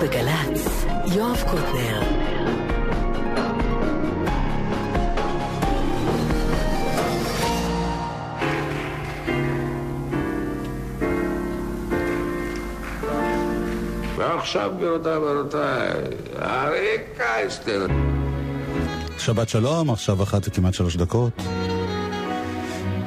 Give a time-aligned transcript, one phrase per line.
[0.00, 0.84] בגל"צ,
[1.16, 2.02] יואב קוטנר.
[14.16, 15.90] ועכשיו, גבירותיי ורבותיי,
[16.42, 17.86] אריק קייסטר.
[19.18, 21.32] שבת שלום, עכשיו אחת וכמעט שלוש דקות.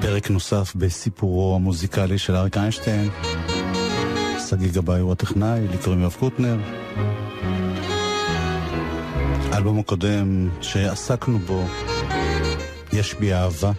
[0.02, 3.10] פרק נוסף בסיפורו המוזיקלי של אריק איינשטיין.
[4.50, 6.58] שגיא גבאי הוא הטכנאי, לי קוראים יואב קוטנר.
[9.52, 11.66] האלבום הקודם שעסקנו בו,
[12.94, 13.72] יש בי אהבה,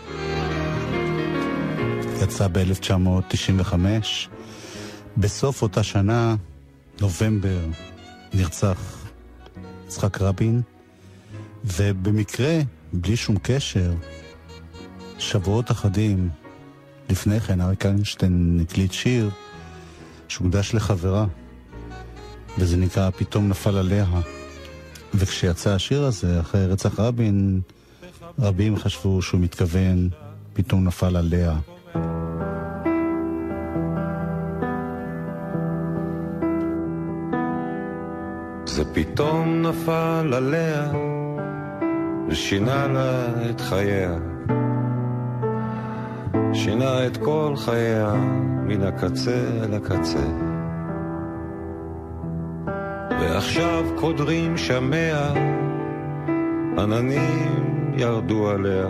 [2.22, 3.74] יצא ב-1995.
[5.16, 6.34] בסוף אותה שנה,
[7.00, 7.58] נובמבר,
[8.34, 9.06] נרצח
[9.86, 10.62] יצחק רבין,
[11.64, 12.60] ובמקרה,
[12.92, 13.92] בלי שום קשר,
[15.18, 16.28] שבועות אחדים
[17.10, 19.30] לפני כן אריק איינשטיין הקליט שיר
[20.28, 21.26] שהוקדש לחברה,
[22.58, 24.06] וזה נקרא פתאום נפל עליה.
[25.14, 27.60] וכשיצא השיר הזה, אחרי רצח רבין,
[28.38, 30.08] רבים חשבו שהוא מתכוון
[30.52, 31.56] פתאום נפל עליה.
[38.66, 40.92] זה פתאום נפל עליה
[42.28, 44.14] ושינה לה את חייה.
[46.54, 48.14] שינה את כל חייה
[48.66, 50.53] מן הקצה אל הקצה.
[53.20, 55.32] ועכשיו קודרים שמע,
[56.78, 58.86] עננים ירדו עליה,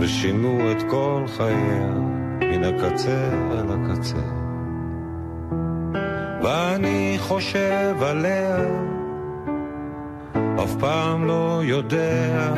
[0.00, 1.92] ושינו את כל חייה
[2.40, 4.42] מן הקצה אל הקצה.
[6.42, 8.56] ואני חושב עליה,
[10.62, 12.54] אף פעם לא יודע,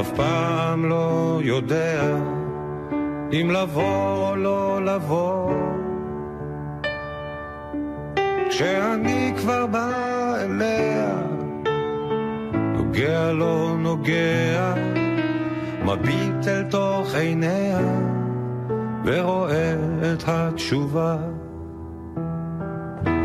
[0.00, 2.16] אף פעם לא יודע,
[3.32, 5.75] אם לבוא או לא לבוא.
[8.56, 11.14] כשאני כבר בא אליה,
[12.74, 14.74] נוגע לא נוגע,
[15.84, 17.78] מביט אל תוך עיניה,
[19.04, 19.74] ורואה
[20.12, 21.16] את התשובה.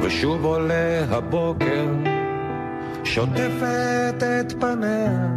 [0.01, 1.85] ושוב עולה הבוקר,
[3.03, 5.27] שוטפת את פניה,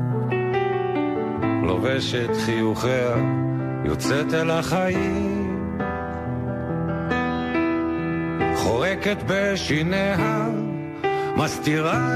[1.63, 3.17] לובשת חיוכיה,
[3.85, 5.34] יוצאת אל החיים,
[8.65, 10.49] חורקת בשיניה,
[11.37, 12.09] מסתירה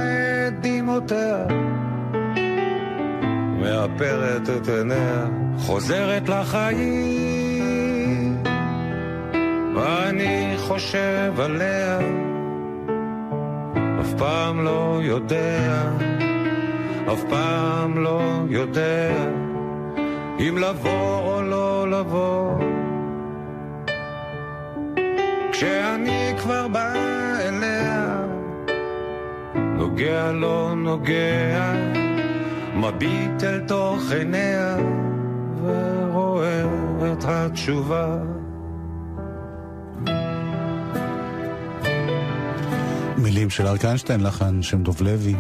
[0.49, 1.47] את דמעותיה,
[3.61, 5.27] מאפרת את עיניה,
[5.59, 7.63] חוזרת לחיים,
[9.77, 11.99] ואני חושב עליה.
[14.01, 15.91] אף פעם לא יודע,
[17.13, 19.11] אף פעם לא יודע,
[20.41, 22.78] אם לבוא או לא לבוא.
[25.59, 26.93] כשאני כבר בא
[27.41, 28.17] אליה,
[29.55, 31.73] נוגע לא נוגע,
[32.75, 34.77] מביט אל תוך עיניה,
[35.63, 36.63] ורואה
[37.13, 38.17] את התשובה.
[43.17, 45.35] מילים של אריק איינשטיין, לחן שם דוב לוי.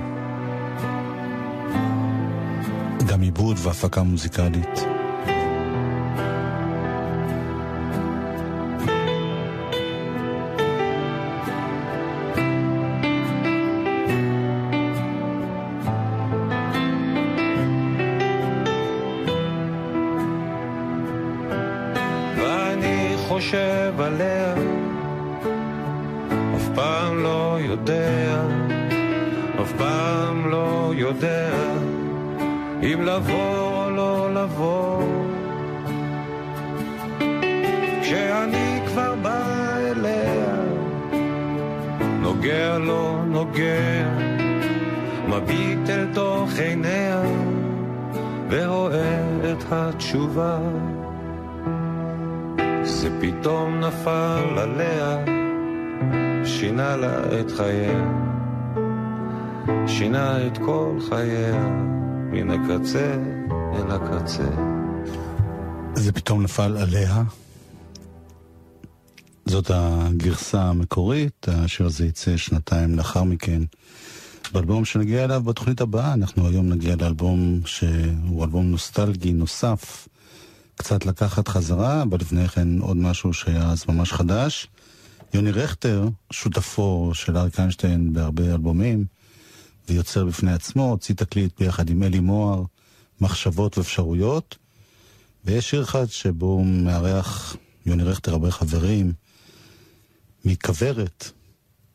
[3.08, 4.97] גם עיבוד והפקה מוזיקלית.
[23.88, 24.54] חושב עליה,
[26.56, 28.42] אף פעם לא יודע,
[29.62, 31.50] אף פעם לא יודע,
[32.82, 35.02] אם לבוא או לא לבוא.
[38.02, 40.54] כשאני כבר בא אליה,
[42.20, 44.08] נוגע לא נוגע,
[45.28, 47.22] מביט אל תוך עיניה,
[48.50, 49.20] ורואה
[49.52, 50.58] את התשובה.
[53.20, 55.24] פתאום נפל עליה,
[56.44, 58.04] שינה לה את חייה,
[59.86, 61.68] שינה את כל חייה,
[62.32, 63.14] מן הקצה
[63.48, 64.48] אל הקצה.
[65.94, 67.22] זה פתאום נפל עליה.
[69.46, 73.62] זאת הגרסה המקורית, השיר הזה יצא שנתיים לאחר מכן.
[74.52, 80.08] באלבום שנגיע אליו בתוכנית הבאה, אנחנו היום נגיע לאלבום שהוא אלבום נוסטלגי נוסף,
[80.78, 84.68] קצת לקחת חזרה, אבל לפני כן עוד משהו שהיה אז ממש חדש.
[85.34, 89.04] יוני רכטר, שותפו של אריק איינשטיין בהרבה אלבומים,
[89.88, 92.62] ויוצר בפני עצמו, הוציא תקליט ביחד עם אלי מוהר,
[93.20, 94.56] מחשבות ואפשרויות,
[95.44, 99.12] ויש שיר אחד שבו הוא מארח יוני רכטר הרבה חברים,
[100.44, 101.30] מכוורת,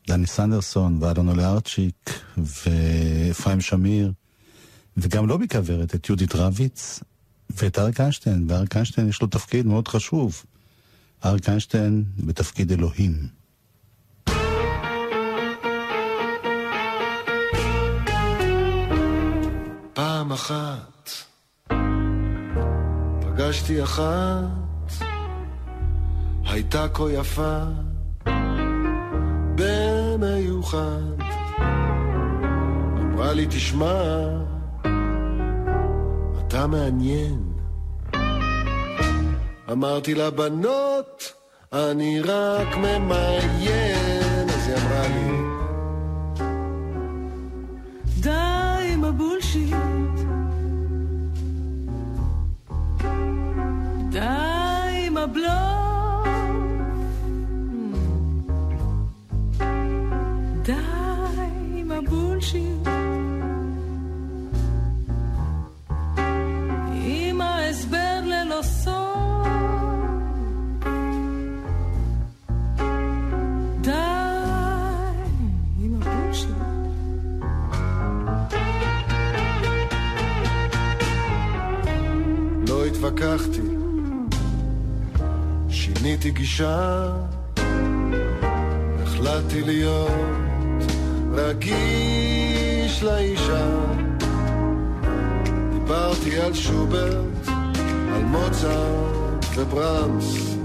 [0.06, 4.12] דני סנדרסון ואלונו לארצ'יק ואפרים שמיר,
[4.96, 7.00] וגם לא מכוורת את יהודית רביץ
[7.50, 10.44] ואת אריק איינשטיין, ואריק איינשטיין יש לו תפקיד מאוד חשוב.
[11.24, 13.12] אריק איינשטיין בתפקיד אלוהים.
[19.92, 21.10] פעם אחת
[23.20, 25.04] פגשתי אחת,
[26.44, 27.58] הייתה כה יפה
[29.54, 31.02] במיוחד.
[32.98, 34.02] אמרה לי, תשמע,
[36.54, 37.52] אתה מעניין.
[39.72, 41.32] אמרתי לה, בנות,
[41.72, 44.48] אני רק ממיין.
[44.48, 45.30] אז היא אמרה לי,
[48.20, 49.74] די עם הבולשיט.
[54.10, 54.20] די
[55.06, 56.28] עם הבלוף.
[60.62, 60.72] די
[61.74, 62.83] עם הבולשיט.
[83.14, 83.60] התווכחתי,
[85.68, 87.12] שיניתי גישה,
[89.02, 90.10] החלטתי להיות
[91.32, 93.66] רגיש לאישה.
[95.72, 97.48] דיברתי על שוברט,
[98.14, 100.56] על מוצרט וברמס.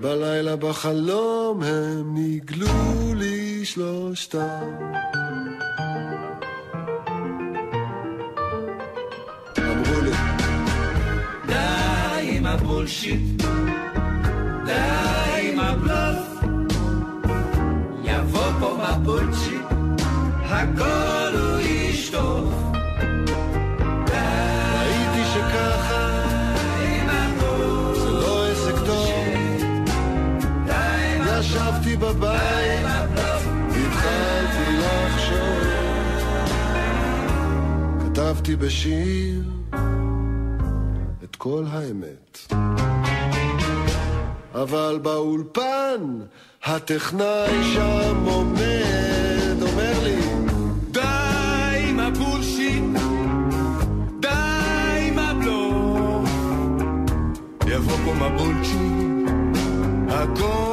[0.00, 5.19] בלילה בחלום הם ניגלו לי שלושתם.
[12.90, 13.42] הבולשיט,
[14.66, 16.44] די עם הבלוף,
[18.04, 19.64] יבוא פה מבולשיט,
[20.42, 22.54] הכל הוא ישטוף.
[24.08, 26.24] ראיתי שככה
[27.94, 29.10] זה לא עסק טוב.
[31.40, 32.86] ישבתי בבית,
[33.70, 35.64] התחלתי לחשוב.
[38.00, 39.29] כתבתי בשיר
[41.42, 42.52] כל האמת.
[44.54, 46.20] אבל באולפן
[46.64, 50.20] הטכנאי שם עומד, אומר לי,
[50.90, 52.84] די עם הבולשיט,
[54.20, 54.28] די
[55.08, 56.30] עם הבלוף,
[57.66, 59.30] יבוא פה מבולשיט,
[60.08, 60.69] הכל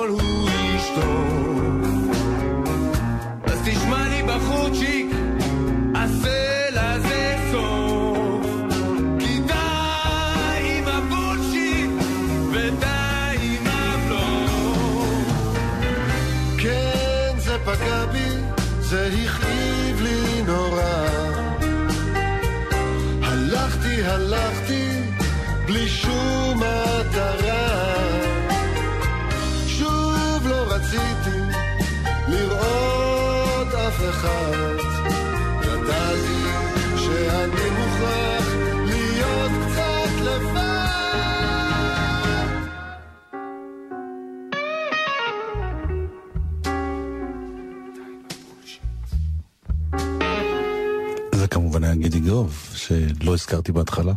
[52.88, 54.14] שלא הזכרתי בהתחלה.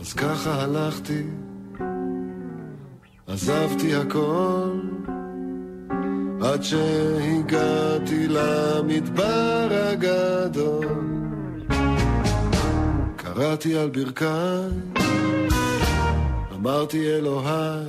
[0.00, 1.22] אז ככה הלכתי,
[3.26, 4.80] עזבתי הכל,
[6.42, 10.86] עד שהגעתי למדבר הגדול.
[13.16, 14.70] קראתי על ברכיי,
[16.54, 17.84] אמרתי אלוהיי,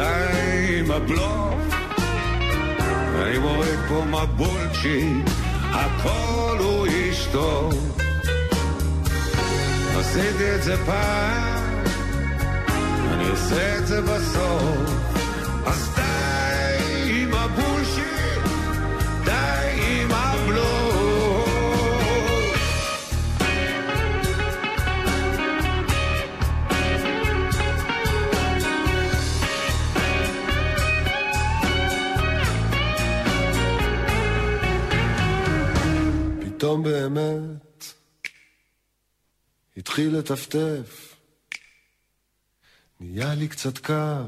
[0.00, 1.74] די עם הבלוף.
[3.22, 5.30] אני מורד פה מהבולשיט,
[5.70, 7.98] הכל הוא איש טוב.
[9.98, 11.84] עשיתי את זה פעם,
[13.12, 15.19] אני עושה את זה בסוף.
[36.70, 37.84] פתאום באמת
[39.76, 41.16] התחיל לטפטף.
[43.00, 44.26] נהיה לי קצת קר,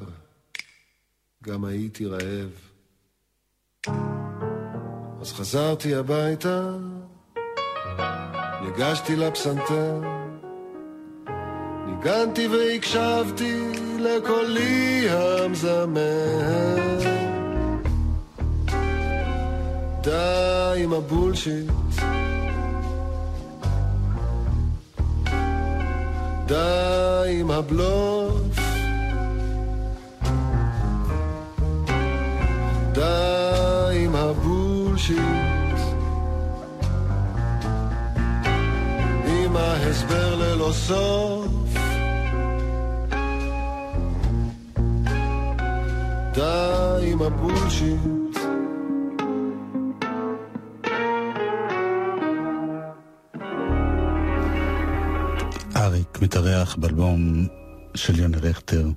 [1.42, 2.50] גם הייתי רעב.
[5.20, 6.76] אז חזרתי הביתה,
[8.62, 10.00] ניגשתי לפסנתר,
[11.86, 16.98] ניגנתי והקשבתי לקולי המזמר.
[20.00, 21.70] די עם הבולשיט,
[26.52, 28.58] די עם הבלוף,
[32.92, 35.18] די עם הבולשיט,
[39.26, 41.48] עם ההסבר ללא סוף.
[46.34, 48.21] די עם הבולשיט.
[56.32, 57.46] שהתארח באלבום
[57.94, 58.88] של יוני רכטר.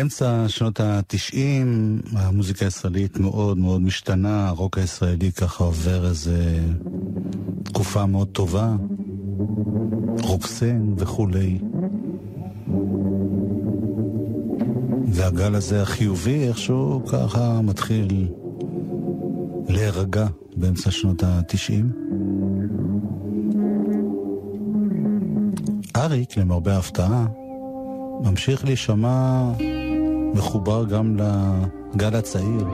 [0.00, 6.60] אמצע שנות התשעים, המוזיקה הישראלית מאוד מאוד משתנה, הרוק הישראלי ככה עובר איזה
[7.64, 8.74] תקופה מאוד טובה,
[10.22, 11.58] רוקסן וכולי.
[15.06, 18.28] והגל הזה החיובי איכשהו ככה מתחיל
[19.68, 21.92] להירגע באמצע שנות התשעים.
[26.06, 27.26] אריק, למרבה ההפתעה,
[28.24, 29.42] ממשיך להישמע
[30.34, 31.16] מחובר גם
[31.94, 32.66] לגל הצעיר.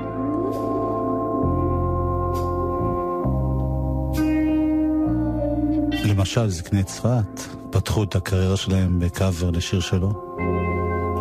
[6.04, 10.36] למשל, זקני צפת פתחו את הקריירה שלהם בקאבר לשיר שלו.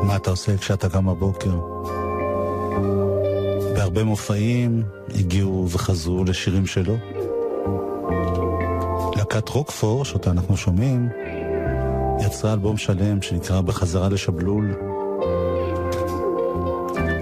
[0.04, 1.60] מה אתה עושה כשאתה קם בבוקר?
[3.76, 4.84] בהרבה מופעים
[5.16, 6.96] הגיעו וחזרו לשירים שלו.
[9.16, 11.10] להקת רוקפור, שאותה אנחנו שומעים,
[12.26, 14.76] יצרה אלבום שלם שנקרא בחזרה לשבלול.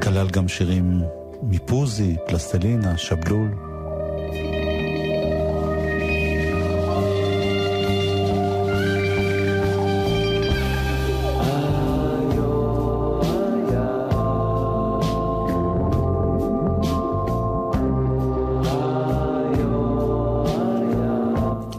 [0.01, 1.01] כלל גם שירים
[1.43, 3.49] מפוזי, פלסטלינה, שבלול.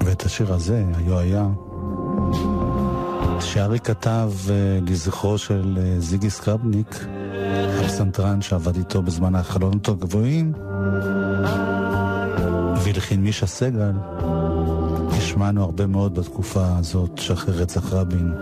[0.05, 1.47] ואת השיר הזה, היו היה,
[3.61, 7.05] שארי כתב אה, לזכרו של אה, זיגי סקרבניק,
[7.85, 10.53] הפסנתרן שעבד איתו בזמן החלונות הגבוהים,
[12.85, 13.93] והלחין מישה סגל,
[15.11, 18.33] השמענו הרבה מאוד בתקופה הזאת שאחרי רצח רבין.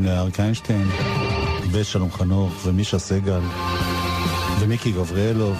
[0.00, 0.88] מצדיעים לאריק איינשטיין,
[1.72, 3.40] ושלום חנוך, ומישה סגל,
[4.60, 5.56] ומיקי גבריאלוב.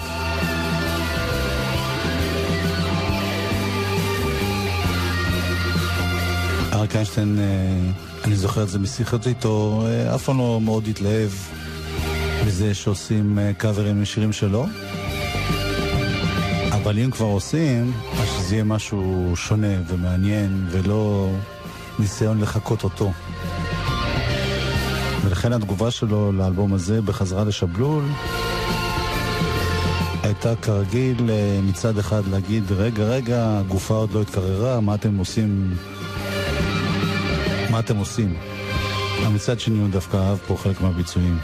[6.73, 7.45] אריק איינשטיין, אה,
[8.25, 11.29] אני זוכר את זה משיחות איתו, אה, אף פעם לא מאוד התלהב
[12.45, 14.65] מזה שעושים אה, קאברים לשירים שלו.
[16.71, 21.29] אבל אם כבר עושים, אז שזה יהיה משהו שונה ומעניין, ולא
[21.99, 23.11] ניסיון לחקות אותו.
[25.23, 28.03] ולכן התגובה שלו לאלבום הזה, בחזרה לשבלול,
[30.23, 31.17] הייתה כרגיל
[31.63, 35.73] מצד אחד להגיד, רגע, רגע, הגופה עוד לא התקררה, מה אתם עושים
[37.71, 38.35] מה אתם עושים?
[39.33, 41.37] מצד שני הוא דווקא אהב פה חלק מהביצועים.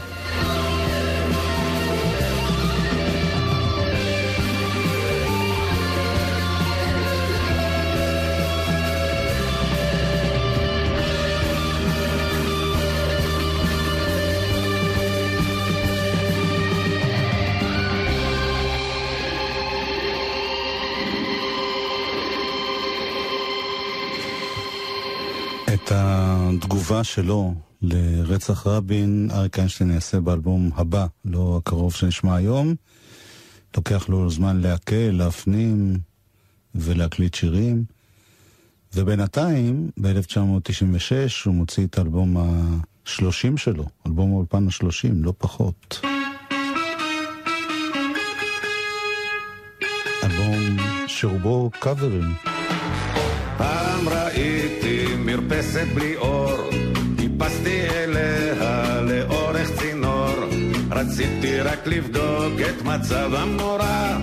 [26.98, 32.74] התגובה שלו לרצח רבין, אריק איינשטיין יעשה באלבום הבא, לא הקרוב שנשמע היום.
[33.76, 35.98] לוקח לו זמן לעכל, להפנים
[36.74, 37.84] ולהקליט שירים.
[38.94, 41.12] ובינתיים, ב-1996,
[41.44, 46.00] הוא מוציא את האלבום ה-30 שלו, אלבום האולפן ה-30, לא פחות.
[50.24, 52.34] אלבום שרובו קאברים.
[53.58, 56.58] פעם ראיתי מרפסת בלי אור,
[57.38, 60.34] טיפסתי אליה לאורך צינור,
[60.90, 64.18] רציתי רק לבדוק את מצב המנורה,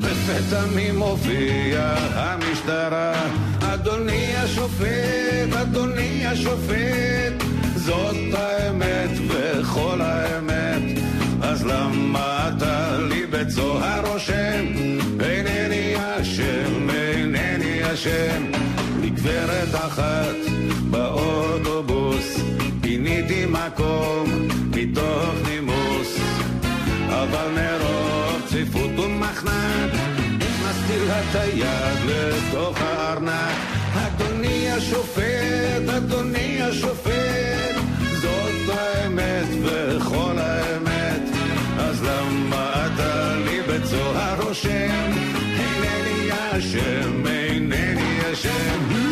[0.00, 3.12] לפתע מי מופיע המשטרה,
[3.60, 7.44] אדוני השופט, אדוני השופט,
[7.76, 10.82] זאת האמת וכל האמת,
[11.42, 14.64] אז למה אתה לי בצוהר רושם,
[15.20, 18.66] אינני אשם, אינני אשם.
[19.26, 20.65] גברת אחת
[21.06, 22.40] באוטובוס,
[22.80, 26.18] פיניתי מקום מתוך נימוס,
[27.08, 29.90] אבל מרוב צפיפות ומחנק,
[30.40, 33.56] הכנסתי לה את היד לתוך הארנק.
[33.94, 37.76] אדוני השופט, אדוני השופט,
[38.20, 41.22] זאת האמת וכל האמת,
[41.78, 45.10] אז למה אתה לי בצוהר רושם?
[45.58, 49.05] אינני אשם, אינני אשם.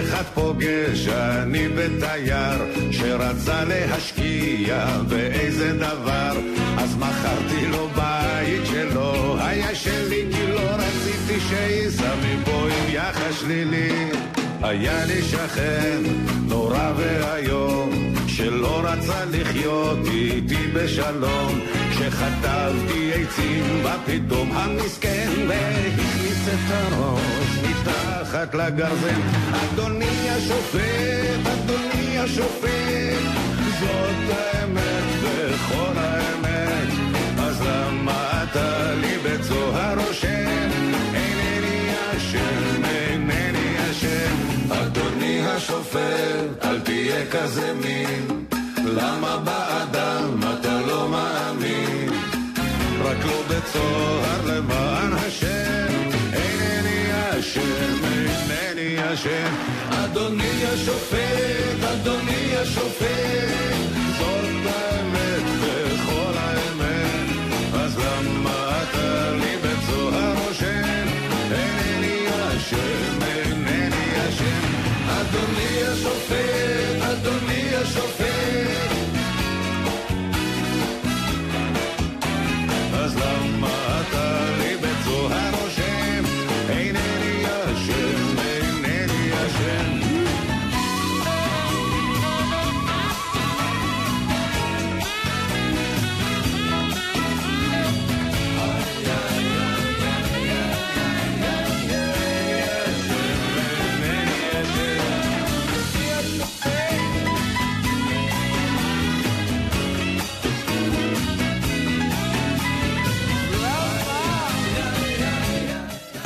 [0.00, 1.08] אחד פוגש?
[1.08, 2.58] אני בתייר
[2.90, 6.32] שרצה להשקיע באיזה דבר?
[6.78, 14.10] אז מכרתי לו בית שלא היה שלי כי לא רציתי שייסע מפה עם יחס שלילי.
[14.62, 16.02] היה לי שכן
[16.48, 17.90] נורא ואיום
[18.26, 21.60] שלא רצה לחיות איתי בשלום
[22.00, 29.20] כשחטבתי עצים בפתאום המסכן והכניס את הראש מתחת לגרזן.
[29.52, 33.20] אדוני השופט, אדוני השופט
[33.80, 36.88] זאת האמת וכל האמת.
[37.38, 40.70] אז למה אתה לי בצוהר רושם
[41.14, 44.72] אינני אשם, אינני אשם.
[44.72, 48.46] אדוני השופט, אל תהיה כזה מין.
[48.84, 50.59] למה באדם?
[53.24, 57.06] לא בצוהר למען השם, אינני
[57.38, 59.54] אשם, אינני אשם.
[59.90, 63.06] אדוני השופט, אדוני השופט,
[64.18, 67.28] זאת האמת וכל האמת,
[67.74, 71.06] אז למה אתה לי בצוהר רושם?
[71.52, 74.62] אינני אשם, אינני אשם.
[75.08, 76.79] אדוני השופט,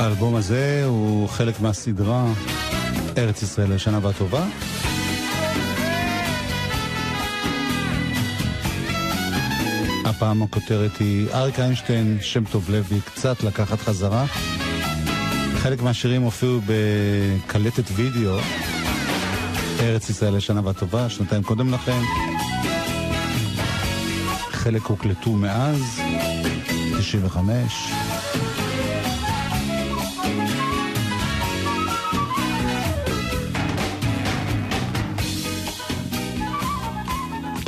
[0.04, 2.26] האלבום הזה הוא חלק מהסדרה
[3.18, 4.46] ארץ ישראל הישנה והטובה.
[10.04, 14.26] הפעם הכותרת היא אריק איינשטיין, שם טוב לוי, קצת לקחת חזרה.
[15.54, 18.38] חלק מהשירים הופיעו בקלטת וידאו,
[19.80, 22.00] ארץ ישראל הישנה והטובה, שנתיים קודם לכן.
[24.50, 26.00] חלק הוקלטו מאז,
[26.98, 27.90] 95.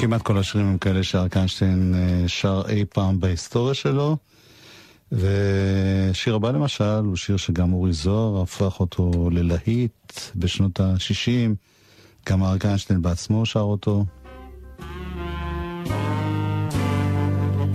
[0.07, 4.17] כמעט כל השירים הם כאלה שאריק איינשטיין אה, שר אי פעם בהיסטוריה שלו.
[5.13, 11.55] ושיר הבא למשל הוא שיר שגם אורי זוהר הפך אותו ללהיט בשנות ה-60,
[12.29, 14.05] גם אריק איינשטיין בעצמו שר אותו.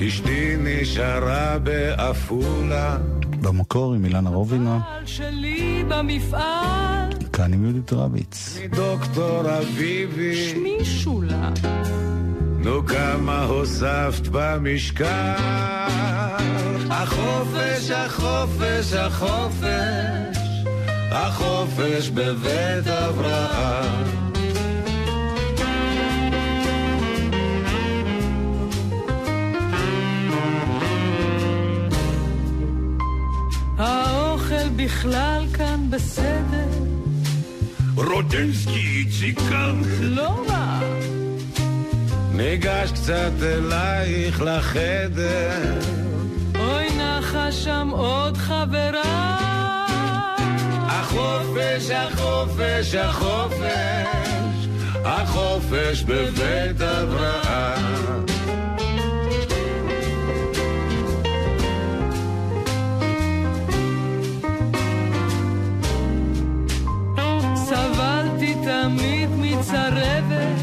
[0.08, 2.98] אשתי נשארה בעפולה
[3.41, 8.58] במקור עם אילנה רובינה, שלי במפעל, כאן עם יהודית רביץ.
[8.76, 11.50] דוקטור אביבי שמי שולה.
[12.63, 15.36] נו כמה הוספת במשקל?
[16.89, 20.32] החופש, החופש, החופש
[21.12, 24.06] החופש בבית אברהם.
[33.78, 36.69] האוכל בכלל כאן בסדר,
[37.95, 39.82] רוטנסקי, ציקן.
[40.02, 41.01] לא רע.
[42.34, 45.80] ניגש קצת אלייך לחדר
[46.60, 49.38] אוי נחה שם עוד חברה.
[50.88, 54.32] החופש, החופש, החופש
[55.06, 58.26] החופש בבית אברהם
[67.56, 70.61] סבלתי תמיד מצרבת?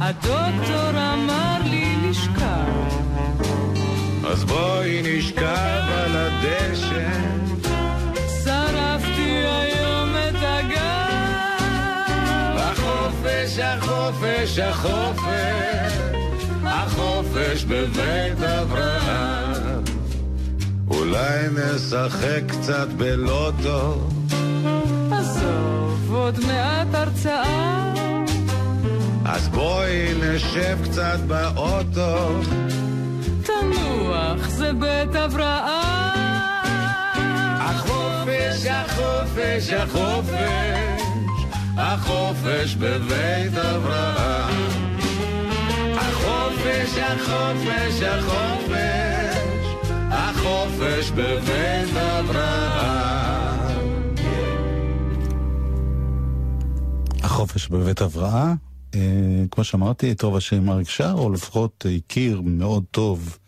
[0.00, 2.68] הדוקטור אמר לי לשכב.
[4.26, 7.10] אז בואי נשכב על הדשא
[8.44, 11.08] שרפתי היום את הגב.
[12.58, 15.78] החופש, החופש, החופש
[16.64, 19.84] החופש בבית אברהם
[20.90, 24.08] אולי נשחק קצת בלוטו
[25.12, 28.27] עזוב, עוד מעט הרצאה.
[29.30, 32.40] אז בואי נשב קצת באוטו
[33.42, 35.82] תנוח, זה בית הבראה.
[37.60, 41.02] החופש, החופש, החופש
[41.76, 44.96] החופש בבית אברהם
[45.94, 49.28] החופש, החופש, החופש
[50.10, 52.58] החופש בבית אברהם
[57.22, 58.67] החופש בבית הבראה.
[58.94, 63.38] אה, כמו שאמרתי, את רוב השירים אריק שר, או לפחות הכיר מאוד טוב.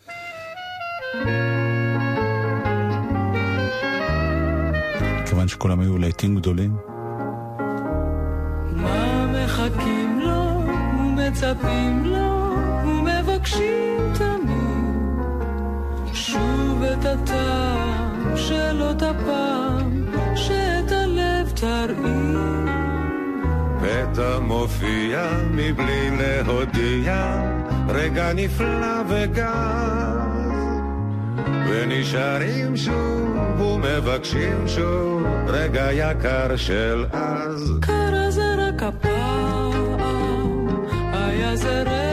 [5.26, 6.76] כיוון שכולם היו להיטים גדולים.
[8.76, 10.62] מה מחכים לו
[10.98, 14.60] ומצפים לו ומבקשים תמיד
[16.12, 22.79] שוב את הטעם של אותה פעם שאת הלב תרעיד
[23.80, 27.42] פתע מופיע מבלי להודיע.
[27.88, 30.40] רגע נפלא וגז
[31.68, 37.72] ונשארים שוב ומבקשים שוב רגע יקר של אז.
[37.80, 39.96] קרה זה רק הפעם
[41.12, 42.09] היה זה רגע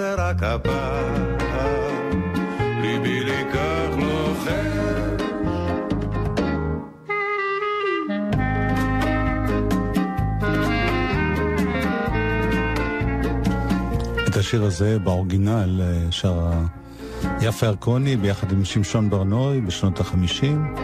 [0.00, 1.38] זה רק הפעם,
[2.82, 4.50] ליבי לי כך לוחש.
[14.28, 16.66] את השיר הזה באורגינל אה, שרה
[17.40, 20.74] יפה ירקוני ביחד עם שמשון ברנועי בשנות החמישים.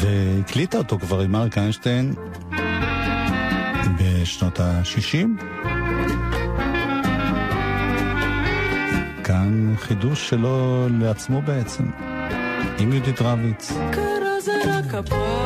[0.00, 2.14] והקליטה אותו כבר עם אריק איינשטיין
[3.98, 5.49] בשנות ה-60.
[9.30, 11.84] כאן חידוש שלו לעצמו בעצם,
[12.78, 13.72] עם יהודית רביץ.
[13.92, 15.39] קרה זה רק הפעם,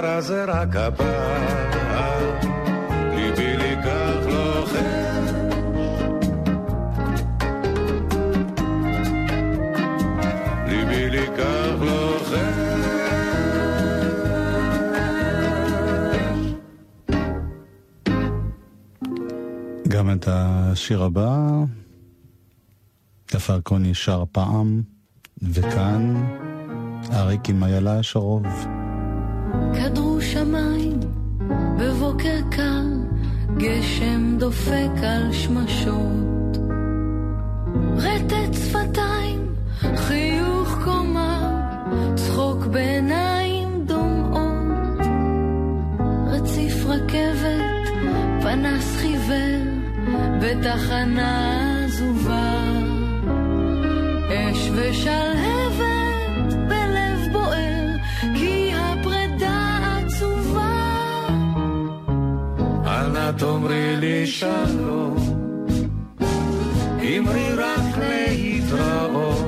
[0.00, 1.42] קרה זה רק הפעם.
[3.14, 3.56] ליבי
[11.10, 12.36] לקח לוחש.
[19.88, 21.38] גם את השיר הבא,
[23.34, 24.82] יפה ירקוני שר פעם,
[25.42, 26.26] וכאן
[27.12, 28.75] אריק עם איילה שרוב.
[31.78, 32.82] בבוקר קר,
[33.56, 36.56] גשם דופק על שמשות.
[37.96, 39.54] רטט שפתיים,
[39.96, 41.62] חיוך קומה,
[42.14, 45.06] צחוק בעיניים דומעות.
[46.26, 47.88] רציף רכבת,
[48.42, 49.62] פנס חיוור,
[50.40, 52.62] בתחנה עזובה.
[54.28, 55.45] אש ושלהבת
[63.38, 65.16] תאמרי לי שלום,
[67.00, 69.46] אמרי רק להתראות,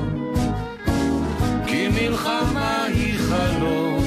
[1.67, 4.03] כי מלחמה היא חלום,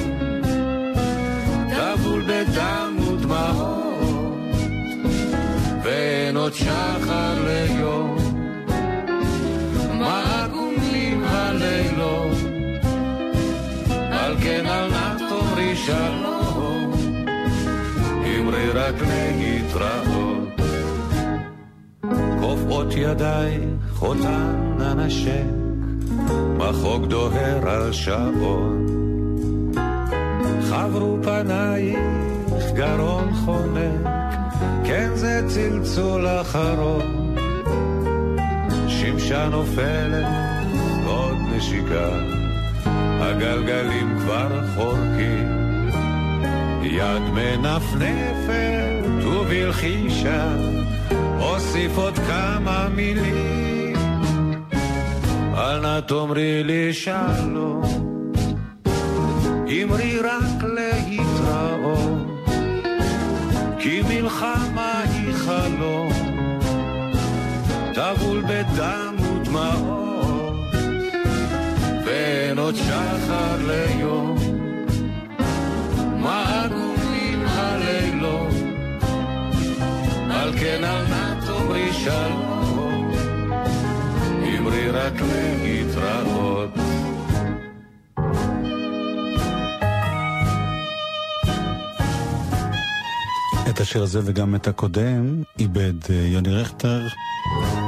[1.69, 4.55] טבול בדם ודמעות,
[5.83, 8.17] ואין עוד שחר ליום,
[9.99, 10.63] מה עגומים.
[18.83, 20.61] רק להתראות.
[22.39, 25.45] קופאות ידייך אותן אנשק,
[26.57, 28.85] מחוג דוהר על שעון.
[30.69, 34.07] חברו פנייך גרון חונק,
[34.85, 37.35] כן זה צלצול אחרון.
[38.87, 40.27] שמשה נופלת,
[41.07, 42.09] עוד נשיקה,
[43.19, 45.63] הגלגלים כבר חורקים.
[46.83, 48.72] יד מנפנפת
[49.21, 50.55] ובלחישה
[51.39, 53.95] אוסיף עוד כמה מילים.
[55.55, 57.83] אל תאמרי לי שלום.
[59.67, 62.23] אמרי רק להתראות.
[63.79, 66.11] כי מלחמה היא חלום.
[67.93, 70.55] טבול בדם ודמעות.
[72.05, 74.42] ואין עוד שחר ליום
[80.63, 83.11] כן אל נא תאמרי שלום,
[84.57, 86.69] אמרי רק להתראות.
[93.69, 97.01] את השיר הזה וגם את הקודם איבד אה, יוני רכטר.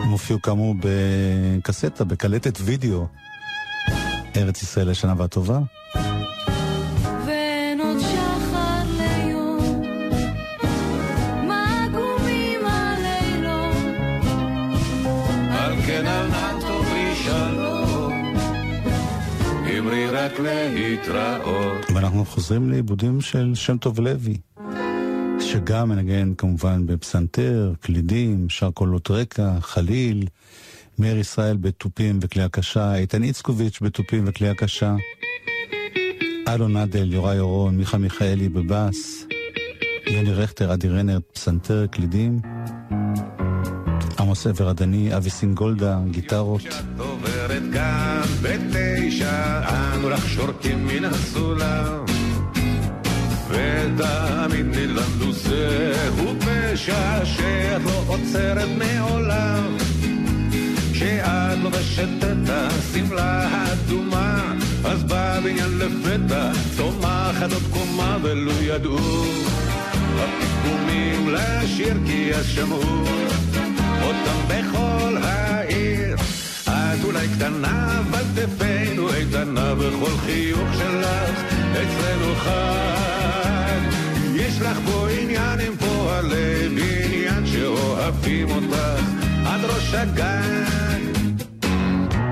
[0.04, 3.08] הם הופיעו כאמור בקסטה, בקלטת וידאו.
[4.38, 5.60] ארץ ישראל לשנה והטובה.
[20.36, 21.92] רק להתראות.
[21.94, 24.38] ואנחנו חוזרים לעיבודים של שם טוב לוי,
[25.40, 30.28] שגם מנגן כמובן בפסנתר, קלידים, שר קולות רקע, חליל,
[31.00, 34.96] מאיר ישראל בתופים וכלי הקשה, איתן איצקוביץ' בתופים וכלי הקשה,
[36.48, 39.26] אלון אדל, יוראי אורון, מיכה מיכאלי בבאס,
[40.08, 42.40] יוני רכטר, אדי רנר, פסנתר, קלידים,
[44.36, 46.62] עמוס עבר עדני, אבי סינגולדה, גיטרות.
[46.98, 47.62] עוברת
[56.76, 58.68] שאת
[59.20, 59.68] לא.
[60.94, 64.54] כשאת לובשת את השמלה האדומה,
[64.86, 69.26] אז בבניין לפתע צומחת עוד קומה ולו ידעו
[70.20, 73.06] הפיגומים לשיר כי אז שמעו
[74.26, 76.16] אותם בכל העיר.
[76.68, 81.40] את אולי קטנה, אבל תפנו איתנה בכל חיוך שלך,
[81.72, 83.82] אצלנו חג.
[84.36, 88.78] יש לך פה עניין עם פועלי בניין שאוהבים אותך
[89.46, 90.24] עד ראש הגג.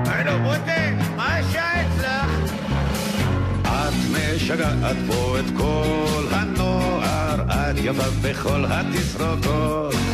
[0.06, 2.54] היינו מוטי, מה השעה אצלך?
[4.12, 10.13] משגעת פה את כל הנוער, את יפה בכל התסרוקות.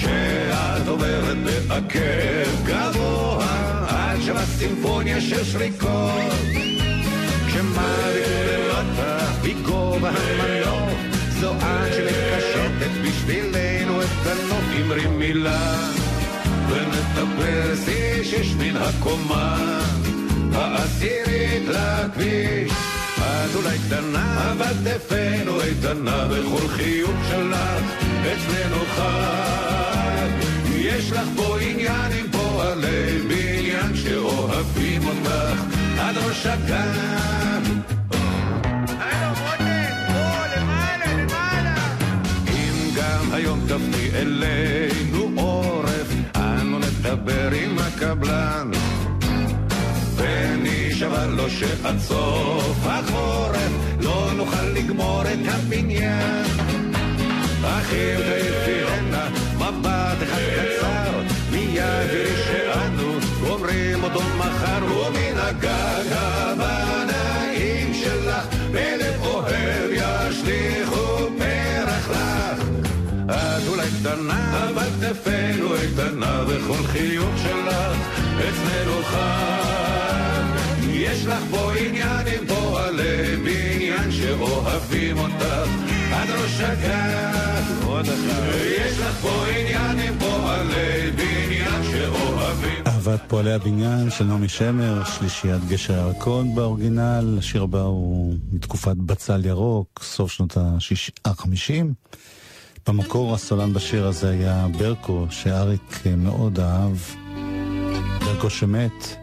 [0.00, 6.32] כשאת עוברת בעקב גבוה, את שווה סימפוניה של שריקות.
[7.46, 10.92] כשמעבירים למטה מגובה המנוף,
[11.40, 15.88] זו את שמקשטת בשבילנו את הנוף, אמרי מילה,
[16.68, 19.80] ונטפס איש מן הקומה.
[20.52, 22.72] העשירית לכביש.
[23.18, 27.82] את אולי קטנה, אבל תפנו איתנה בכל חיוך שלך,
[28.22, 29.89] אצלנו חג.
[30.96, 35.62] יש לך פה עניין עם פועלי בניין שאוהבים אותך
[35.98, 37.62] עד ראש הגן.
[42.48, 48.70] אם היום תפני אלינו עורף, אנו נדבר עם הקבלן.
[50.16, 56.46] ונשבע לו שעד סוף החורף לא נוכל לגמור את הבניין.
[57.64, 60.79] אחים תפילנה מבט אחד קצר,
[62.00, 72.60] יראי שאנו גומרים אותו מחר, ומן הגג הבנאים שלך בלב אוהב ישליכו פרח לך.
[73.30, 77.96] את אולי קטנה, אבל תפנו איתנה, וכל חיוך שלך
[78.38, 79.60] אצלנו חג.
[80.92, 87.84] יש לך פה עניין עם פועלי בניין שאוהבים אותך עד ראש הגג.
[87.84, 88.42] עוד אחד.
[88.78, 95.64] יש לך פה עניין עם פועלי בניין שאוהבים אהבת פועלי הבניין של נעמי שמר, שלישיית
[95.68, 101.86] גשר הירקון באורגינל, השיר הבא הוא מתקופת בצל ירוק, סוף שנות ה-50.
[102.88, 106.96] במקור הסולן בשיר הזה היה ברקו, שאריק מאוד אהב.
[108.20, 109.16] ברקו שמת,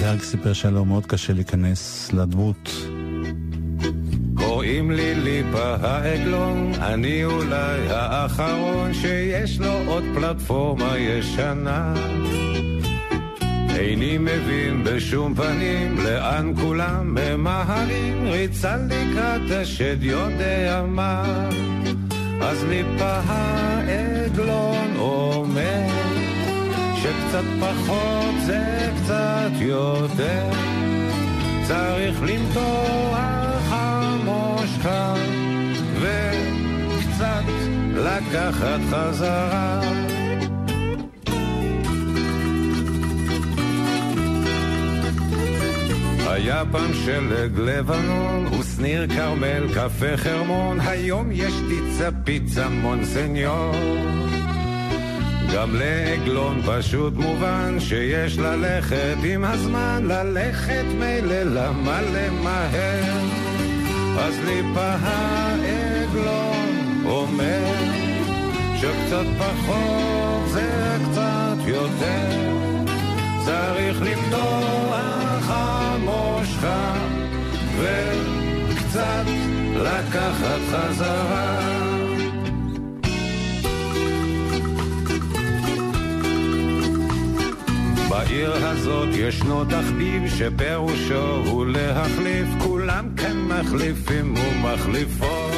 [0.00, 2.70] ואריק סיפר שהיה לו מאוד קשה להיכנס לדמות.
[4.40, 11.94] קוראים לי ליפה העגלון, אני אולי האחרון שיש לו עוד פלטפורמה ישנה.
[13.76, 21.48] איני מבין בשום פנים לאן כולם ממהרים, ריצה לקראת השד יודע מה.
[22.42, 25.86] אז ליפה העגלון אומר
[26.96, 30.50] שקצת פחות זה קצת יותר,
[31.68, 33.09] צריך למתוח
[38.10, 39.80] לקחת חזרה.
[46.26, 53.74] היה פעם שלג לבנון, ושניר כרמל, קפה חרמון, היום יש פיצה פיצה מונסניור.
[55.54, 63.30] גם לעגלון פשוט מובן שיש ללכת עם הזמן, ללכת מילא למה למהר.
[64.18, 66.59] אז ליפה העגלון
[67.10, 67.74] אומר
[68.76, 72.54] שקצת פחות זה קצת יותר,
[73.44, 76.94] צריך למתוח המושכה
[77.78, 79.24] וקצת
[79.76, 81.60] לקחת חזרה.
[88.08, 95.49] בעיר הזאת ישנו תחביב שפירושו הוא להחליף, כולם כאן מחליפים ומחליפות.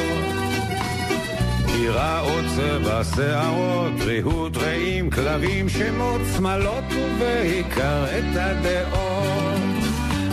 [1.83, 9.61] דירה או צבע שערות, ריהוט רעים, כלבים, שמות, שמלות ובעיקר את הדעות.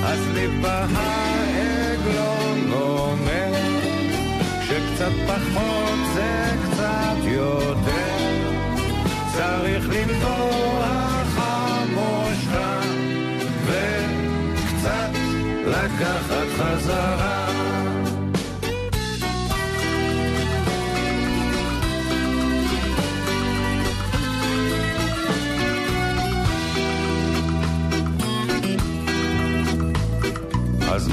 [0.05, 3.53] אז ליפה העגלון אומר
[4.63, 8.51] שקצת פחות זה קצת יותר,
[9.33, 12.81] צריך למתוח המושכה
[13.67, 15.11] וקצת
[15.67, 17.50] לקחת חזרה.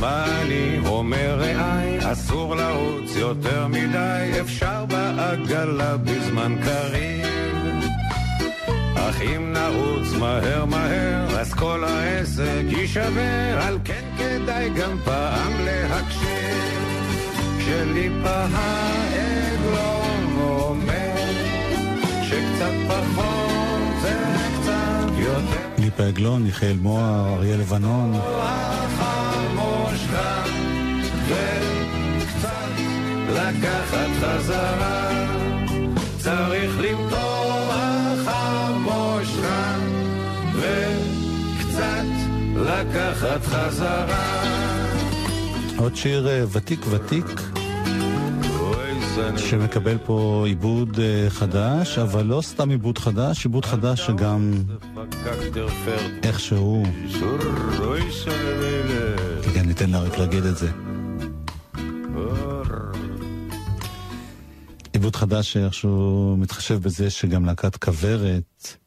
[0.01, 7.25] מה אני אומר רעי, אסור לרוץ יותר מדי, אפשר בעגלה בזמן קריב.
[8.95, 16.87] אך אם נרוץ מהר מהר, אז כל העסק יישבר, על כן כדאי גם פעם להקשיב.
[17.59, 21.15] כשליפה העגלון אומר,
[22.23, 24.15] שקצת פחות זה
[24.61, 25.67] קצת יותר.
[25.77, 28.13] ליפה עגלון, מיכאל מוהר, אריה לבנון.
[31.27, 32.81] וקצת
[33.29, 35.09] לקחת חזרה.
[36.17, 39.75] צריך למתוח המושכה
[40.55, 42.05] וקצת
[42.55, 44.43] לקחת חזרה.
[45.77, 47.25] עוד שיר אה, ותיק ותיק,
[49.37, 54.53] שמקבל פה עיבוד אה, חדש, אבל לא סתם עיבוד חדש, עיבוד חדש שגם
[56.23, 56.83] איכשהו...
[59.53, 60.86] כן, ניתן לה רק להגיד את זה.
[64.93, 68.77] עיבוד חדש שאיכשהו מתחשב בזה שגם להקת כוורת,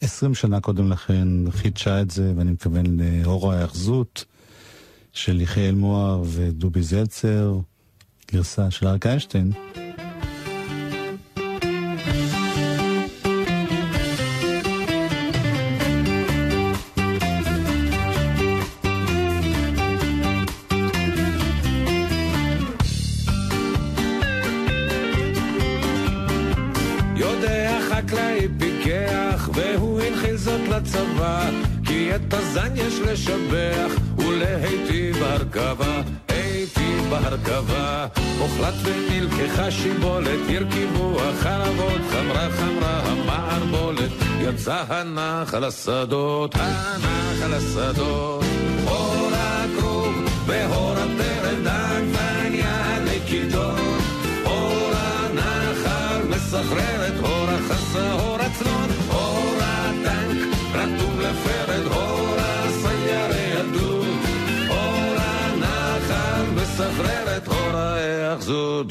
[0.00, 4.24] עשרים שנה קודם לכן חידשה את זה, ואני מתכוון לאור ההאחזות
[5.12, 7.58] של יחיאל מוהר ודובי זלצר,
[8.32, 9.52] גרסה של אריק איינשטיין.
[32.42, 38.06] הזן יש לשבח, ולהיטיב בהרכבה, היטיב בהרכבה.
[38.38, 48.44] הוחלט ונלקחה שיבולת, הרכיבו החרבות, חמרה חמרה המערבולת, יצא הנחל השדות, הנחל השדות.
[68.42, 68.86] ההאחזות.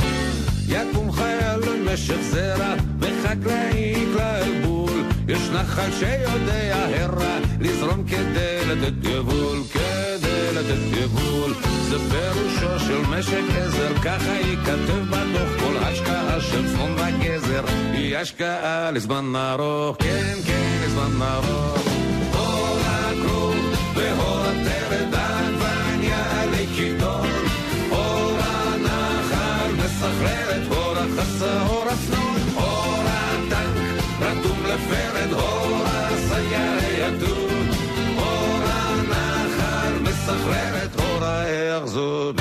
[0.68, 5.04] יקום חייל במשך זרע, וחקלאי כלל בול.
[5.28, 11.54] יש נחל שיודע הרע, לזרום כדי לתת יבול, כדי לתת יבול.
[11.89, 17.64] זה פירושו של משק עזר, ככה ייכתב בדוח כל השקעה של צפון וגזר.
[17.93, 21.91] היא השקעה לזמן ארוך, כן, כן, לזמן ארוך.
[40.36, 42.41] מסחררת, אור ההאחזות.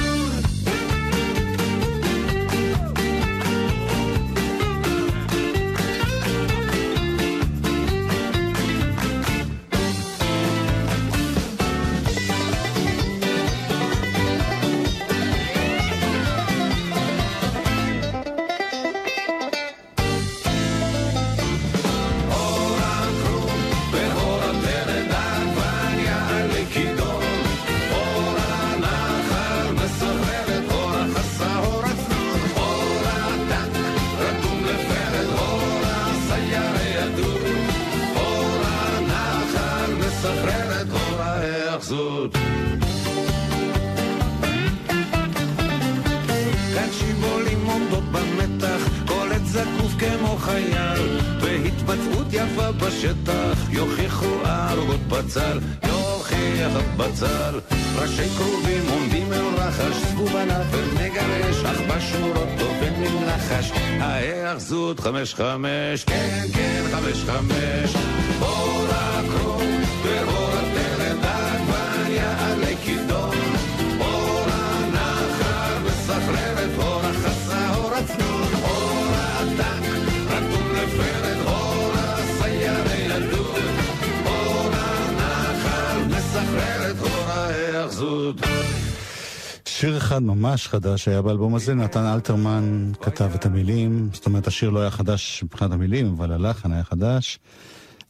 [55.31, 55.59] בצל,
[55.89, 57.61] יוכיח בצל.
[57.97, 63.73] ראשי כרובים עומדים אל רחש, סבוב ענפל מגרש, אך בשורות טובן מן לחש.
[64.01, 67.95] ההאחזות חמש חמש, כן כן חמש חמש.
[68.41, 69.60] אור הכרוב ואור
[89.81, 94.71] שיר אחד ממש חדש היה באלבום הזה, נתן אלתרמן כתב את המילים, זאת אומרת השיר
[94.71, 97.39] לא היה חדש מבחינת המילים, אבל הלחן היה חדש.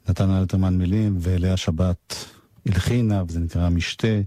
[0.08, 2.24] נתן אלתרמן מילים ולאה שבת
[2.66, 4.20] הלחינה, וזה נקרא משתה.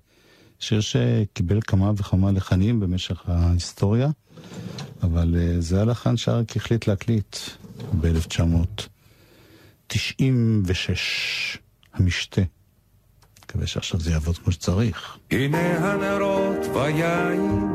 [0.59, 4.09] שיר שקיבל כמה וכמה לחנים במשך ההיסטוריה,
[5.03, 7.37] אבל uh, זה הלחן שאריק החליט להקליט
[8.01, 9.95] ב-1996,
[11.93, 12.41] המשתה.
[13.53, 15.17] מקווה שעכשיו זה יעבוד כמו שצריך.
[15.31, 17.69] הנה הנרות ויין,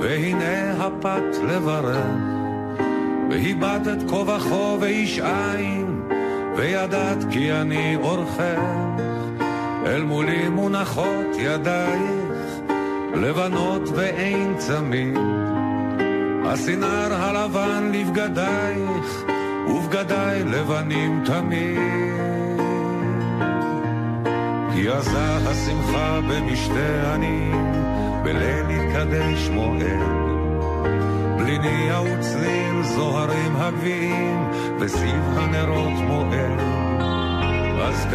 [0.00, 2.06] והנה הפת לברך,
[3.30, 6.02] והיבדת כה וכה ואיש עין,
[6.56, 8.60] וידעת כי אני אורכך,
[9.86, 12.48] אל מולי מונחות ידייך,
[13.14, 15.18] לבנות ואין צמיד,
[16.44, 19.24] הסינר הלבן לבגדייך,
[19.68, 22.33] ובגדיי לבנים תמיד.
[24.74, 27.72] כי עזה השמחה במשתה עניים,
[28.24, 30.24] בליל יתקדש מועד.
[31.38, 34.48] בליני וצליל זוהרים הגביעים,
[34.80, 36.60] וסביב הנרות מועד.
[37.82, 38.06] אז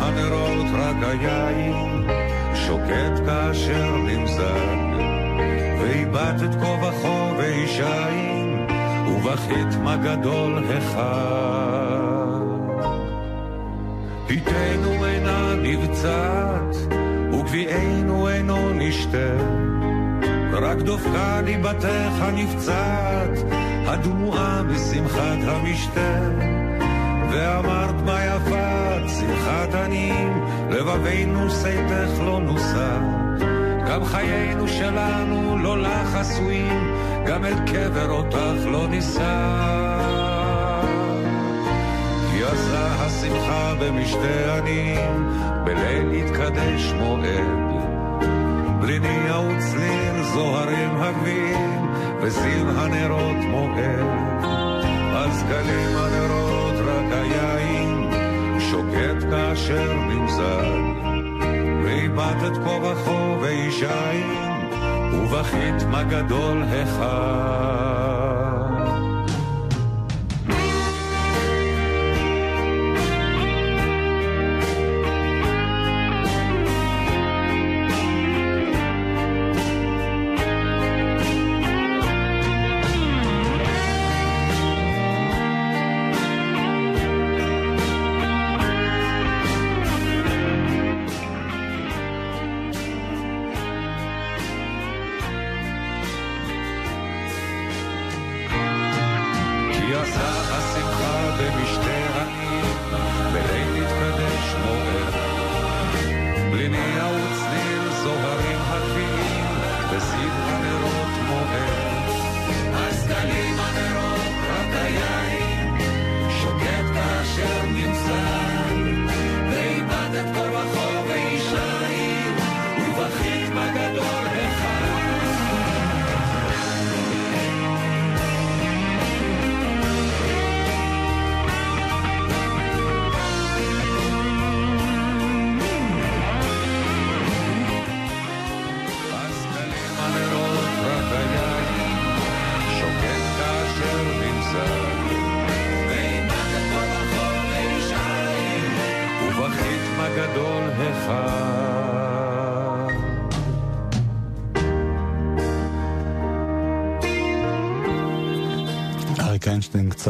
[0.00, 2.08] הנרות רק היין,
[2.54, 4.82] שוקט כאשר נמזג.
[5.84, 8.66] איבדת את כובחו וישיים,
[9.06, 10.62] ובכית מה גדול.
[14.26, 15.01] פיתנו אינה
[15.72, 16.76] נבצעת,
[17.32, 19.36] וגביענו אינו נשתה.
[20.52, 23.38] רק דופקה ליבתך הנפצעת,
[23.86, 26.18] הדמועה בשמחת המשתה.
[27.30, 32.98] ואמרת מה יפה שמחת עניים, לבבינו שיתך לא נוסע.
[33.88, 36.94] גם חיינו שלנו לא לך עשויים,
[37.26, 39.62] גם אל קבר אותך לא נישא.
[42.30, 45.28] כי עשה השמחה במשתה עניים,
[45.64, 47.72] בליל יתקדש מועד.
[48.80, 51.88] בליני וצליל זוהרים הגביעים,
[52.20, 54.44] וזיו הנרות מועד.
[55.14, 58.10] אז קלים הנרות רק היין,
[58.70, 60.82] שוקט כאשר נמזל.
[61.84, 64.70] ואיבדת כובחו וישיים,
[65.12, 67.81] ובכית מה גדול אחד.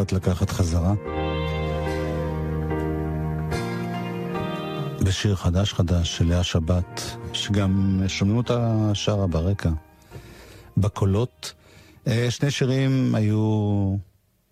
[0.05, 0.95] קצת לקחת חזרה.
[5.05, 9.71] בשיר חדש חדש של לאה שבת, שגם שומעים אותה שרה ברקע.
[10.77, 11.53] בקולות.
[12.07, 13.97] אה, שני שירים היו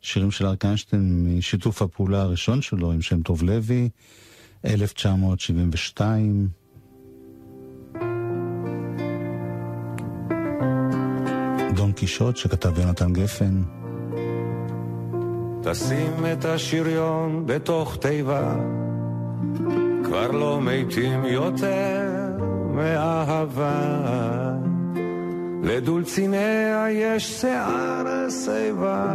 [0.01, 3.89] שירים של אריק איינשטיין משיתוף הפעולה הראשון שלו עם שם טוב לוי,
[4.65, 6.49] 1972.
[11.75, 13.80] דון קישוט שכתב יונתן גפן.
[15.63, 18.55] תשים את השריון בתוך תיבה,
[20.05, 22.09] כבר לא מתים יותר
[22.75, 23.71] מאהבה.
[25.63, 29.13] לדולציניה יש שיער שיבה,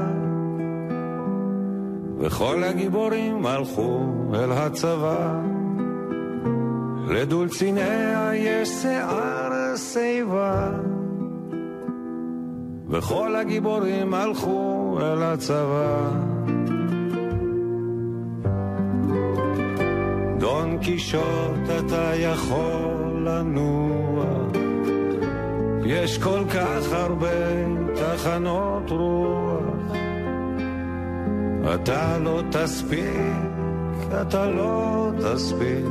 [2.20, 4.00] וכל הגיבורים הלכו
[4.34, 5.41] אל הצבא.
[7.08, 10.72] לדולציניה יש שיער שיבה,
[12.89, 16.35] וכל הגיבורים הלכו אל הצבא.
[20.86, 24.26] קישוט אתה יכול לנוע,
[25.86, 27.28] יש כל כך הרבה
[27.96, 29.96] תחנות רוח.
[31.76, 33.48] אתה לא תספיק,
[34.22, 35.86] אתה לא תספיק,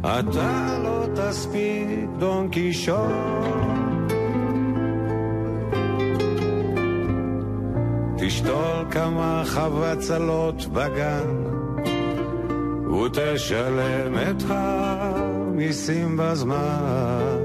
[0.00, 2.96] אתה לא תספיק, דון קישוט.
[8.18, 11.45] תשתול כמה חבצלות בגן,
[12.96, 17.36] ותשלם את המיסים בזמן.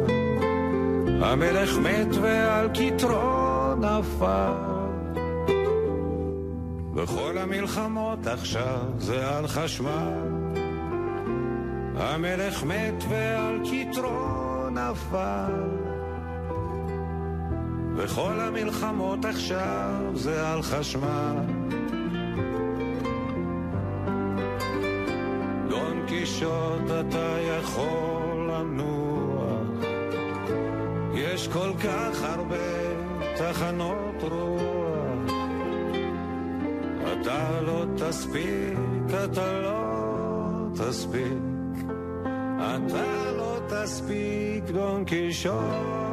[1.22, 4.54] המלך מת ועל כתרו נפל.
[6.93, 10.14] בכל המלחמות עכשיו זה על חשמל.
[11.95, 15.54] המלך מת ועל כתרו נפל.
[17.95, 21.61] וכל המלחמות עכשיו זה על חשמל.
[26.22, 29.86] קישוט אתה יכול לנוח,
[31.13, 32.57] יש כל כך הרבה
[33.38, 35.34] תחנות רוח.
[37.13, 39.84] אתה לא תספיק, אתה לא
[40.76, 41.86] תספיק,
[42.57, 46.11] אתה לא תספיק, דון קישוט.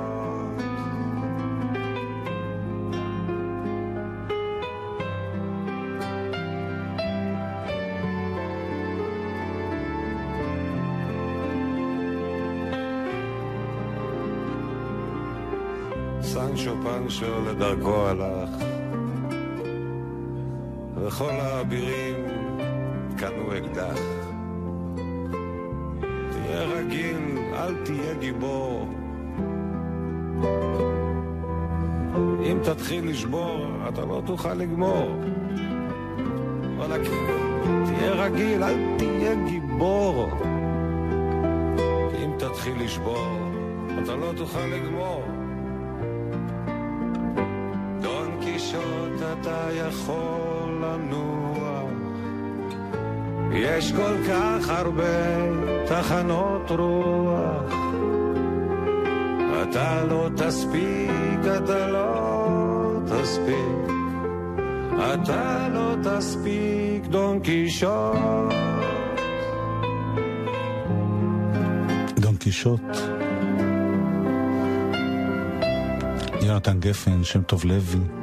[16.58, 18.50] סנצ'ו פנצ'ו לדרכו הלך,
[20.94, 22.14] וכל האבירים
[23.16, 24.00] קנו אקדח.
[26.30, 28.88] תהיה רגיל, אל תהיה גיבור.
[32.42, 35.10] אם תתחיל לשבור, אתה לא תוכל לגמור.
[36.76, 36.96] וואלה,
[37.84, 40.28] תהיה רגיל, אל תהיה גיבור.
[42.24, 43.38] אם תתחיל לשבור,
[44.02, 45.37] אתה לא תוכל לגמור.
[49.40, 51.90] אתה יכול לנוח,
[53.52, 55.36] יש כל כך הרבה
[55.86, 57.72] תחנות רוח.
[59.62, 63.92] אתה לא תספיק, אתה לא תספיק,
[65.14, 67.88] אתה לא תספיק, דון קישוט.
[72.18, 72.80] דון קישוט.
[76.42, 78.17] יונתן גפן, שם טוב לוי.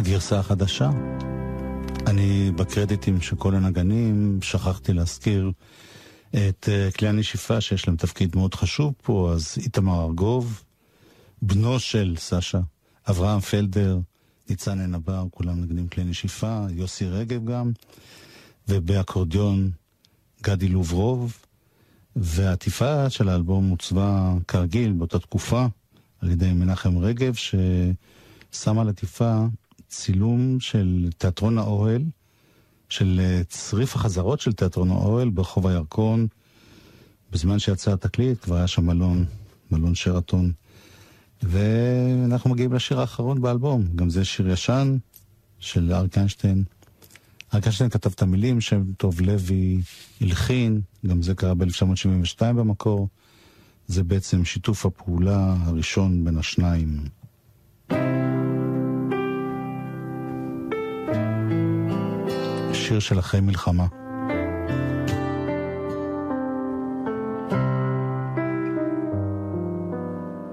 [0.00, 0.90] הגרסה החדשה.
[2.06, 5.52] אני בקרדיטים של כל הנגנים שכחתי להזכיר
[6.30, 10.64] את uh, כלי הנשיפה שיש להם תפקיד מאוד חשוב פה, אז איתמר ארגוב,
[11.42, 12.60] בנו של סשה,
[13.10, 13.98] אברהם פלדר,
[14.50, 17.72] ניצן עין הבר, כולם נגנים כלי נשיפה, יוסי רגב גם,
[18.68, 19.70] ובאקורדיון
[20.42, 21.38] גדי לוברוב,
[22.16, 25.66] והעטיפה של האלבום עוצבה כרגיל באותה תקופה
[26.20, 29.46] על ידי מנחם רגב, ששם על עטיפה
[29.90, 32.02] צילום של תיאטרון האוהל,
[32.88, 36.26] של אה, צריף החזרות של תיאטרון האוהל ברחוב הירקון.
[37.32, 39.24] בזמן שיצא התקליט כבר היה שם מלון,
[39.70, 40.52] מלון שרתון.
[41.42, 44.96] ואנחנו מגיעים לשיר האחרון באלבום, גם זה שיר ישן
[45.58, 46.64] של אריק איינשטיין.
[47.54, 49.80] אריק איינשטיין כתב את המילים, שם טוב לוי
[50.20, 53.08] הלחין, גם זה קרה ב-1972 במקור.
[53.86, 57.04] זה בעצם שיתוף הפעולה הראשון בין השניים.
[62.90, 63.86] שיר של אחרי מלחמה.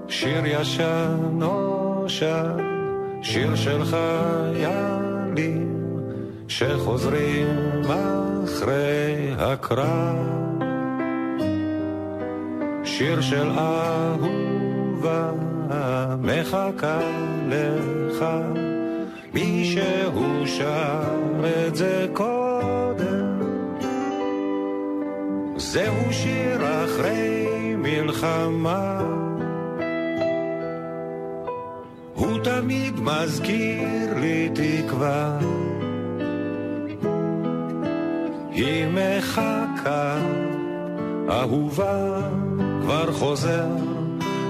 [0.08, 2.56] שיר ישן נושן,
[3.22, 5.74] שיר של חיילים
[6.48, 7.80] שחוזרים
[8.44, 10.16] אחרי הקרב.
[12.84, 15.30] שיר של אהובה
[16.22, 17.00] מחכה
[17.48, 18.24] לך,
[19.34, 21.02] מישהו שר
[21.66, 23.38] את זה קודם.
[25.56, 29.00] זהו שיר אחרי מלחמה.
[32.14, 35.38] הוא תמיד מזכיר לי תקווה.
[38.50, 40.18] היא מחכה,
[41.30, 42.20] אהובה,
[42.82, 43.66] כבר חוזר.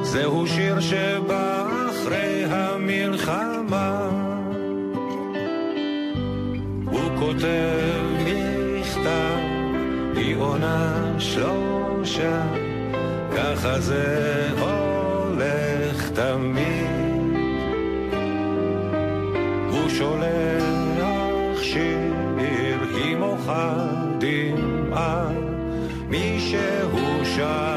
[0.03, 4.18] זהו שיר שבא אחרי המלחמה.
[7.19, 9.39] כותב מכתב,
[10.17, 12.43] היא עונה שלושה,
[13.37, 16.89] ככה זה הולך תמיד.
[19.71, 22.13] הוא שולח שיר,
[22.95, 23.75] היא מוחה
[24.19, 25.29] דמעה,
[26.09, 27.68] מישהו שר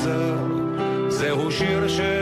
[0.00, 0.36] חוזר,
[1.08, 2.19] זהו שיר שבא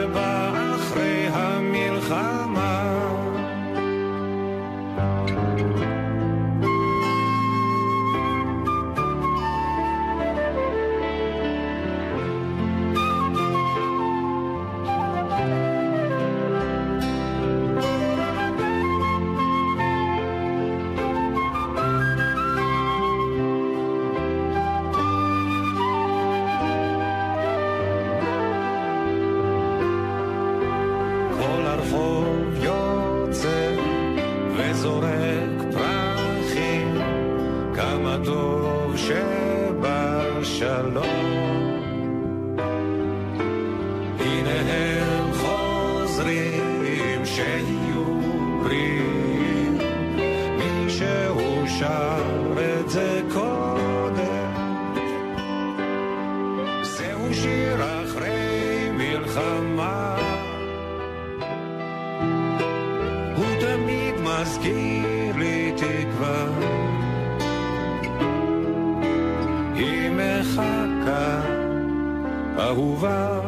[72.68, 73.40] אהובה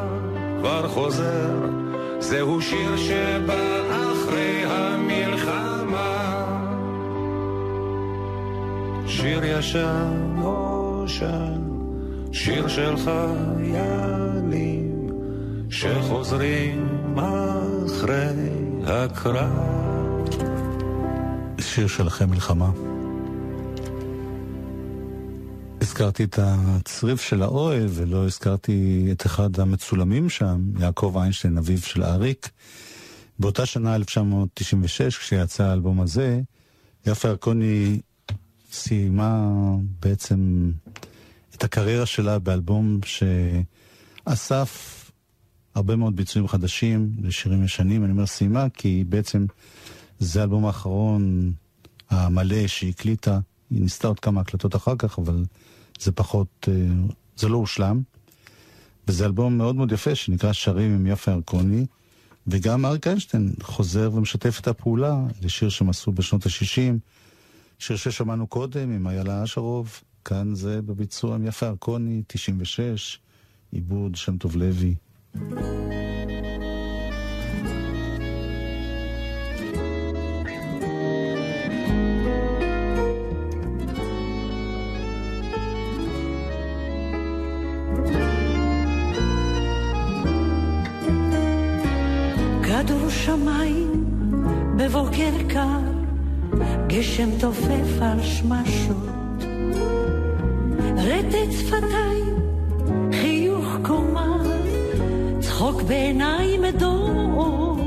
[0.61, 1.51] כבר חוזר,
[2.19, 6.47] זהו שיר שבא אחרי המלחמה.
[9.07, 11.61] שיר ישן אושן,
[12.33, 14.11] שיר של חיילים,
[15.71, 18.49] שחוזרים אחרי
[18.87, 19.81] הקרב.
[21.61, 22.71] שיר של אחרי מלחמה.
[26.01, 32.03] הזכרתי את הצריף של האוהל ולא הזכרתי את אחד המצולמים שם, יעקב איינשטיין, אביו של
[32.03, 32.51] אריק.
[33.39, 36.41] באותה שנה, 1996, כשיצא האלבום הזה,
[37.07, 38.01] יפה ירקוני
[38.73, 39.47] סיימה
[40.03, 40.71] בעצם
[41.55, 43.01] את הקריירה שלה באלבום
[44.27, 45.05] שאסף
[45.75, 48.05] הרבה מאוד ביצועים חדשים לשירים ישנים.
[48.05, 49.47] אני אומר סיימה כי בעצם
[50.19, 51.53] זה האלבום האחרון
[52.11, 53.39] המלא שהיא הקליטה.
[53.71, 55.45] היא ניסתה עוד כמה הקלטות אחר כך, אבל
[56.01, 56.75] זה פחות, אה,
[57.37, 58.03] זה לא הושלם.
[59.09, 61.87] וזה אלבום מאוד מאוד יפה שנקרא שרים עם יפה ירקוני.
[62.47, 66.95] וגם אריק איינשטיין חוזר ומשתף את הפעולה לשיר שהם עשו בשנות ה-60,
[67.79, 73.19] שיר ששמענו קודם עם איילה אשרוב, כאן זה בביצוע עם יפה ירקוני, 96,
[73.73, 74.95] עיבוד שם טוב לוי.
[75.33, 76.70] כדור
[95.21, 95.81] בבוקר קר,
[96.87, 99.45] גשם תופף על שמשות.
[100.97, 102.35] רטט שפתיים,
[103.13, 104.37] חיוך קומה,
[105.41, 107.81] צחוק בעיניים דומעות.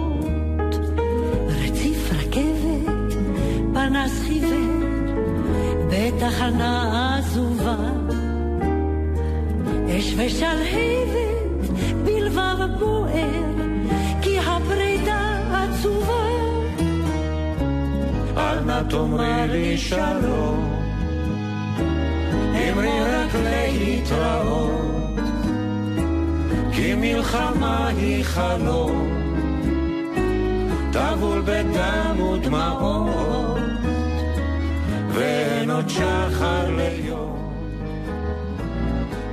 [1.48, 3.14] רציף רכבת,
[3.74, 4.88] פנס חיוור,
[5.90, 7.78] בתחנה עזובה.
[9.90, 11.03] אש ושלהבת,
[18.94, 20.86] תאמרי לי שלום,
[22.54, 25.20] אמרי רק להתראות,
[26.72, 29.10] כי מלחמה היא חלום,
[30.92, 33.58] טבול בדם ודמעות,
[35.14, 37.52] ואין עוד שחר ליום,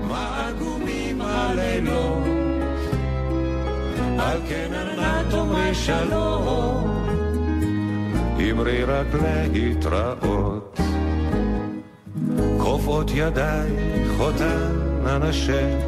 [0.08, 2.24] מה עגומים הלילות,
[4.18, 6.99] על כן אנא תאמרי שלום.
[8.41, 9.07] אמרי רק
[9.53, 10.80] להתראות.
[12.59, 14.72] כופות ידייך אותן
[15.07, 15.84] אנשך,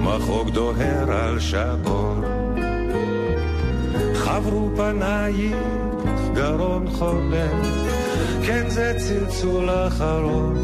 [0.00, 2.24] מחוג דוהר על שעון.
[4.14, 5.56] חברו פנייך,
[6.34, 7.62] גרון חולם,
[8.46, 10.56] כן זה צלצול אחרון.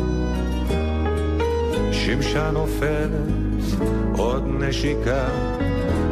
[1.92, 3.80] שמשה נופלת,
[4.18, 5.28] עוד נשיקה,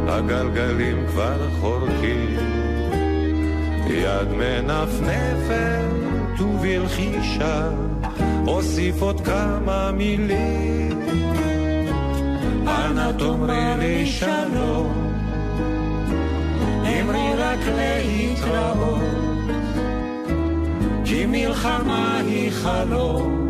[0.08, 2.53] הגלגלים כבר חורקים.
[3.90, 5.84] יד מנפנפת
[6.40, 7.68] ובלחישה
[8.46, 11.02] אוסיף עוד כמה מילים.
[12.66, 15.14] אנא תאמרי לי שלום
[16.84, 19.02] אמרי רק להתראות
[21.04, 23.44] כי מלחמה היא חלום.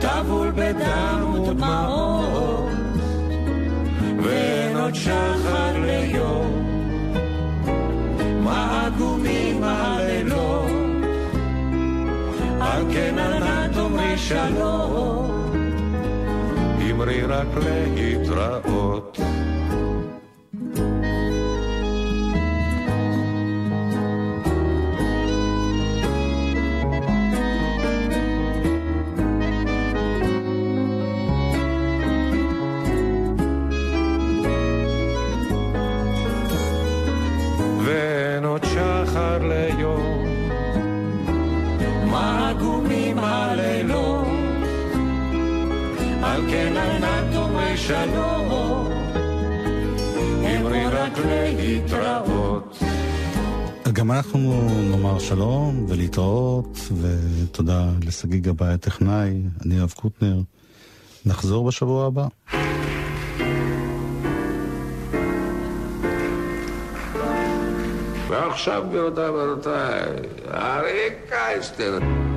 [0.00, 2.70] טבול בדם ודמעות
[4.22, 6.61] ואין עוד שחר ליום
[8.52, 10.70] מה עגומים הלילות,
[12.60, 15.30] על כן אנא תאמרי שלום,
[16.90, 17.46] אמרי רק
[17.96, 19.21] להתראות.
[47.92, 48.88] שלום,
[50.56, 51.12] אמרי רק
[51.58, 52.78] להתראות.
[53.92, 60.40] גם אנחנו נאמר שלום ולהתראות, ותודה לשגיא גבאי הטכנאי, אני אוהב קוטנר.
[61.26, 62.26] נחזור בשבוע הבא.
[68.28, 70.02] ועכשיו, גבירותיי ורבותיי,
[70.54, 72.31] אריק איינשטיין.